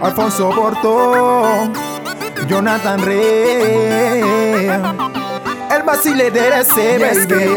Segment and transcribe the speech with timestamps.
[0.00, 1.72] Alfonso Porto,
[2.46, 4.68] Jonathan Rey,
[5.70, 7.56] el vacile de ese baby.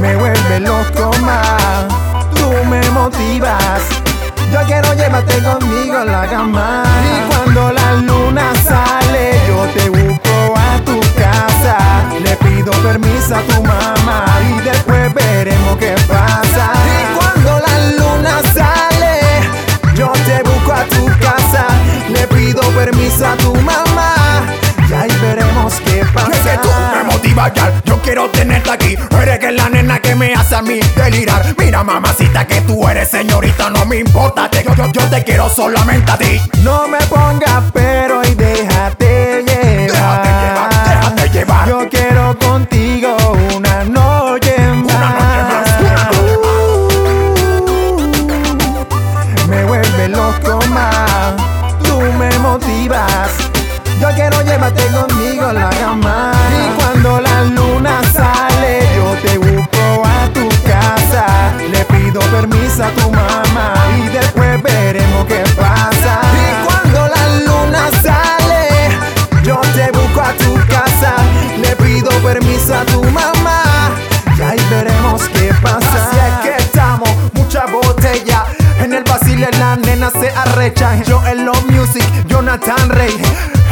[0.00, 1.86] me vuelve loco más,
[2.34, 3.82] tú me motivas.
[4.52, 6.79] Yo quiero llevarte conmigo a la cama.
[27.84, 28.96] Yo quiero tenerte aquí.
[29.22, 31.54] Eres que la nena que me hace a mí delirar.
[31.58, 34.50] Mira, mamacita, que tú eres señorita, no me importa.
[34.50, 36.40] Te- yo, yo, yo te quiero solamente a ti.
[36.62, 40.22] No me pongas pero y déjate llevar.
[40.22, 41.68] Déjate llevar, déjate llevar.
[41.68, 43.16] Yo quiero contigo
[43.56, 44.94] una noche más.
[44.94, 46.00] Una noche más,
[52.40, 53.30] motivas.
[54.00, 56.29] Yo quiero llevarte conmigo a la cama.
[80.10, 80.96] Se arrecha.
[81.04, 83.16] Yo en los music, Jonathan Rey.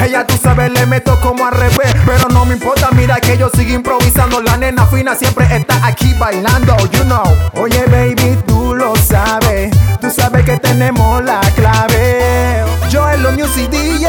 [0.03, 1.95] Ella tú sabes, le meto como al revés.
[2.07, 4.41] Pero no me importa, mira que yo sigo improvisando.
[4.41, 7.25] La nena fina siempre está aquí bailando, you know.
[7.55, 9.71] Oye, baby, tú lo sabes.
[10.01, 12.65] Tú sabes que tenemos la clave.
[12.91, 14.09] Yo en los music DJ,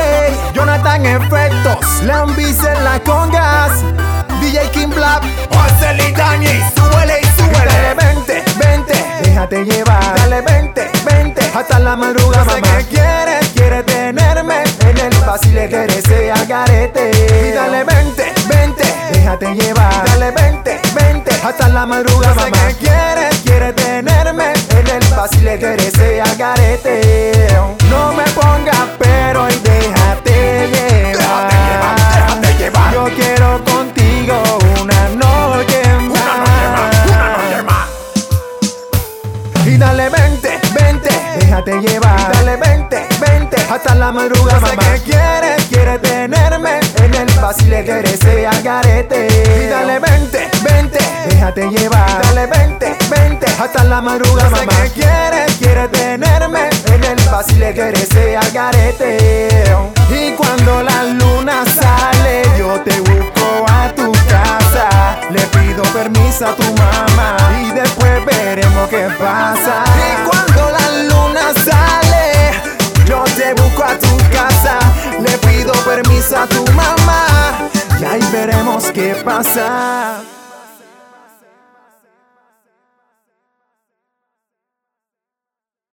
[0.54, 2.04] Jonathan Efectos.
[2.04, 3.84] Lambis en las congas.
[4.42, 5.24] DJ King Black.
[5.54, 6.00] Marcel
[12.70, 17.12] que quieres, quieres tenerme en el vacile que desea garete.
[17.48, 20.06] Y dale, vente, vente, déjate llevar.
[20.06, 22.36] Dale, vente, vente, hasta la madrugada.
[22.36, 26.89] Yo sé que quieres, quieres tenerme en el vacile que desea garete.
[41.40, 42.32] Déjate llevar.
[42.34, 44.60] Dale vente, vente, hasta la madrugada.
[44.60, 49.28] Yo sé que quieres, quieres tenerme en el vacile que desea garete.
[49.64, 52.22] Y dale vente, vente, déjate llevar.
[52.24, 54.50] Dale vente, vente, hasta la madrugada.
[54.50, 59.64] Yo sé que quieres, quieres tenerme en el vacile que desea garete.
[60.10, 65.20] Y cuando la luna sale, yo te busco a tu casa.
[65.30, 69.49] Le pido permiso a tu mamá y después veremos qué pasa.
[76.20, 77.70] Permiso a tu mamá
[78.02, 80.22] y ahí veremos qué pasa.